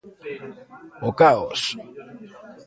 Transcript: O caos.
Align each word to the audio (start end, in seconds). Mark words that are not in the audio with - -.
O 1.07 1.09
caos. 1.19 1.61